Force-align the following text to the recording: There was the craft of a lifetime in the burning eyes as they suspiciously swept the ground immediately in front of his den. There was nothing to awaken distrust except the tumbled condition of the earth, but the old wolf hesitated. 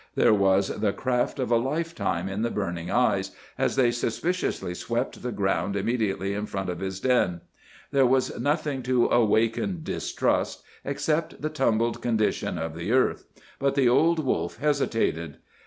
There 0.15 0.33
was 0.33 0.69
the 0.69 0.93
craft 0.93 1.37
of 1.37 1.51
a 1.51 1.57
lifetime 1.57 2.27
in 2.27 2.41
the 2.41 2.49
burning 2.49 2.89
eyes 2.89 3.33
as 3.55 3.75
they 3.75 3.91
suspiciously 3.91 4.73
swept 4.73 5.21
the 5.21 5.31
ground 5.31 5.75
immediately 5.75 6.33
in 6.33 6.47
front 6.47 6.71
of 6.71 6.79
his 6.79 6.99
den. 6.99 7.41
There 7.91 8.07
was 8.07 8.39
nothing 8.39 8.81
to 8.81 9.05
awaken 9.09 9.81
distrust 9.83 10.63
except 10.83 11.43
the 11.43 11.49
tumbled 11.51 12.01
condition 12.01 12.57
of 12.57 12.73
the 12.73 12.91
earth, 12.91 13.25
but 13.59 13.75
the 13.75 13.87
old 13.89 14.17
wolf 14.25 14.57
hesitated. 14.57 15.37